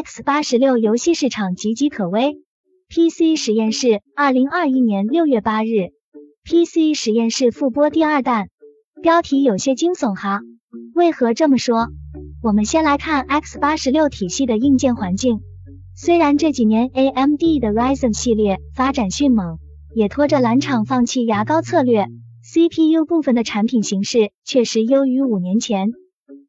[0.00, 2.36] X 八十六游戏市场岌岌可危。
[2.88, 5.90] PC 实验室，二零二一年六月八日
[6.44, 8.46] ，PC 实验室复播第二弹，
[9.02, 10.40] 标题有些惊悚哈。
[10.94, 11.88] 为何这么说？
[12.44, 15.40] 我们先来看 X 八十六体系的硬件环境。
[15.96, 19.58] 虽然这几年 AMD 的 Ryzen 系列发展迅猛，
[19.96, 22.06] 也拖着蓝厂放弃牙膏策略
[22.44, 25.90] ，CPU 部分的产品形势确实优于五年前。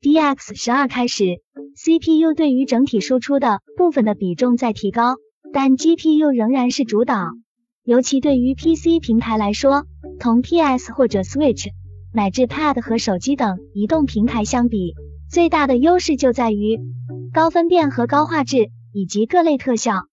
[0.01, 1.41] DX 十二开始
[1.75, 5.15] ，CPU 对于整体输出的部分的比重在提高。
[5.51, 7.29] 但 GPU 仍然是主导，
[7.83, 9.85] 尤其对于 PC 平台来说，
[10.19, 11.69] 同 PS 或者 Switch
[12.13, 14.93] 乃至 Pad 和手机等移动平台相比，
[15.31, 16.79] 最大的优势就在于
[17.33, 20.03] 高分辨和高画质以及各类特效。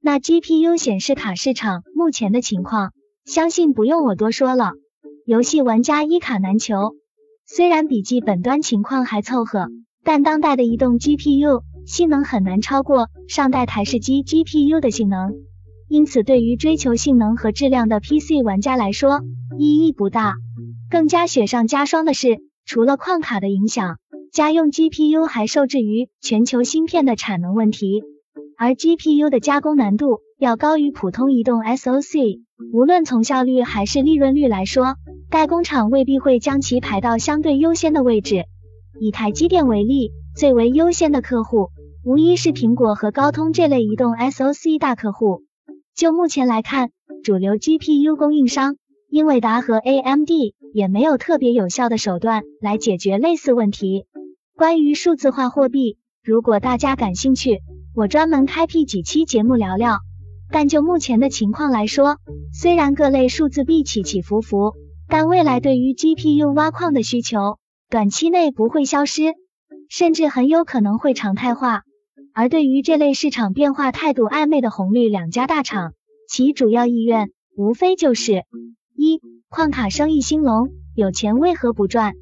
[0.00, 2.92] 那 GPU 显示卡市场目前的情况，
[3.24, 4.72] 相信不用我多说了，
[5.26, 6.94] 游戏玩家一卡难求。
[7.46, 9.68] 虽然笔记本端情况还凑合，
[10.02, 11.62] 但当代的移动 GPU。
[11.86, 15.34] 性能很难超过上代台式机 GPU 的性能，
[15.86, 19.20] 因此对于追求性能和质量的 PC 玩家来说
[19.58, 20.36] 意义不大。
[20.88, 23.98] 更加雪上加霜的是，除了矿卡的影响，
[24.32, 28.02] 家用 GPU 还受制于全球芯片的产能问题，
[28.56, 32.40] 而 GPU 的加工难度要高于普通移动 SoC，
[32.72, 34.94] 无论从效率还是利润率来说，
[35.34, 38.44] 代工厂未必会将其排到相对优先的位置。
[39.00, 40.12] 以台积电为例。
[40.36, 41.70] 最为优先的客户，
[42.04, 45.42] 无疑是苹果和高通这类移动 SoC 大客户。
[45.96, 46.90] 就目前来看，
[47.24, 48.76] 主流 GPU 供应商
[49.10, 50.30] 英伟达和 AMD
[50.72, 54.06] 也没有特别有效的手段来解决类似问题。
[54.56, 57.60] 关于数字化货币，如果大家感兴趣，
[57.92, 59.98] 我专门开辟几期节目聊聊。
[60.52, 62.18] 但就目前的情况来说，
[62.52, 64.74] 虽然各类数字币起起伏伏，
[65.08, 67.58] 但未来对于 GPU 挖矿的需求，
[67.90, 69.34] 短期内不会消失。
[69.90, 71.82] 甚至很有可能会常态化。
[72.32, 75.92] 而对于这类市场变化态度暧昧的红绿两家大厂，
[76.28, 78.44] 其主要意愿无非就是
[78.96, 82.14] 一矿卡生意兴隆，有钱为何不赚？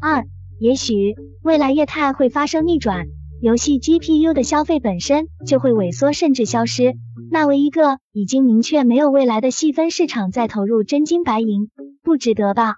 [0.00, 0.24] 二
[0.58, 3.06] 也许未来业态会发生逆转，
[3.42, 6.94] 游戏 GPU 的消费本身就会萎缩甚至消失，
[7.30, 11.68] 那为一个已经明确没有未来的细分市场再投入真金白银，
[12.08, 12.76] 不值得吧？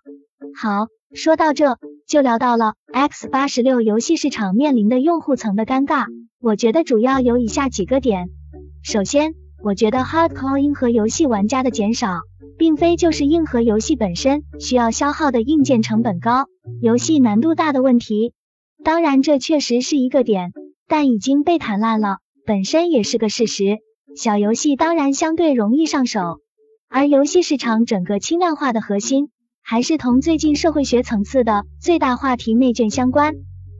[0.60, 1.78] 好，说到这。
[2.08, 6.06] 就聊到了 X 八十六游戏市场面临的用户层的尴尬，
[6.40, 8.30] 我觉得主要有以下几个点。
[8.82, 12.22] 首先，我觉得 Hardcore 硬核游戏玩家的减少，
[12.58, 16.46] 并非就是硬核游戏本身需要消耗的硬件成本高、
[16.82, 18.32] 游戏难度大的问题。
[18.82, 20.52] 当然，这确实是一个点，
[20.88, 23.78] 但已经被谈烂了，本身也是个事实。
[24.16, 26.40] 小游戏当然相对容易上手，
[26.92, 29.30] 而游戏市场整个轻量化的核心。
[29.62, 33.34] 还是同最近社会学层次的最大话题内卷相关，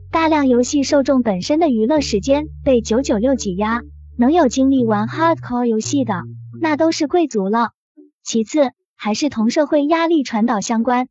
[0.09, 3.81] 大量游戏受众本身的娱乐时间被九九六挤压，
[4.17, 6.21] 能有精力玩 hardcore 游戏的
[6.61, 7.71] 那都是贵族了。
[8.23, 11.09] 其次，还是同社会压力传导相关。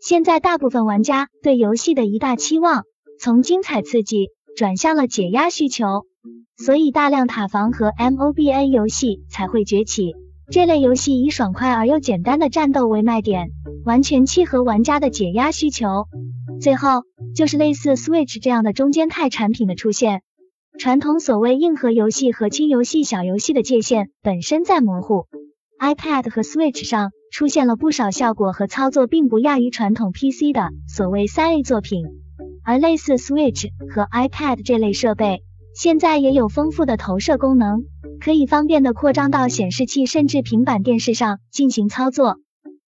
[0.00, 2.84] 现在大部分玩家对游戏的一大期望，
[3.18, 6.06] 从精彩刺激转向了解压需求，
[6.56, 10.14] 所以大量塔防和 MOBA 游戏才会崛起。
[10.50, 13.50] 这类游戏以爽快而又简单的战斗为卖点。
[13.84, 16.06] 完全契合玩家的解压需求。
[16.60, 20.22] 最后就是类似 Switch 这样的中间态产品的出现。
[20.78, 25.26] 传统所谓硬核游戏和轻游戏、小游戏的界限本身在模糊。
[25.80, 32.04] iPad 和 Switch 上出现了不少效果和操作并不亚于传统 PC 的所谓三 A 作品。
[32.62, 35.42] 而类似 Switch 和 iPad 这类设备，
[35.74, 37.84] 现在也有丰富的投射功能，
[38.20, 42.36] 可以方便的扩张到显示器甚至平板电视上进行操作。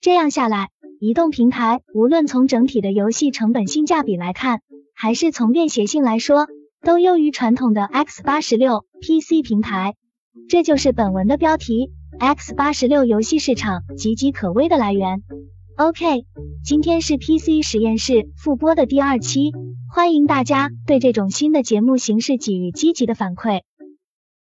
[0.01, 0.69] 这样下来。
[1.05, 4.61] 移动平台无论从整体的游戏成本性价比来看，
[4.95, 6.47] 还是从便携性来说，
[6.81, 9.97] 都优于传统的 X 八十六 PC 平台。
[10.49, 15.25] 这就是本文的标题：X 八十六游戏市场岌岌可危的来源。
[15.77, 16.25] OK，
[16.65, 19.51] 今天是 PC 实验室复播的第二期，
[19.93, 23.63] 欢迎大家对这种新的节目形式给予积极的反馈。